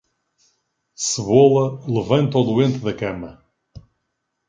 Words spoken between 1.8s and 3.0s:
levanta o doente da